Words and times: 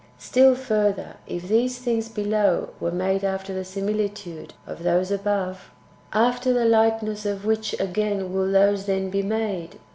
5. 0.17 0.25
Still 0.25 0.55
furtlier, 0.55 1.17
if 1.27 1.47
these 1.47 1.77
things 1.77 2.09
[below] 2.09 2.69
were 2.79 2.89
made 2.91 3.23
after 3.23 3.53
the 3.53 3.63
similitude 3.63 4.55
of 4.65 4.81
those 4.81 5.11
[above], 5.11 5.69
after 6.11 6.51
the 6.51 6.65
likeness 6.65 7.23
of 7.23 7.45
which 7.45 7.75
ao 7.79 7.89
ain 7.97 8.33
will 8.33 8.51
those 8.51 8.87
then 8.87 9.11
be 9.11 9.21
made 9.21 9.77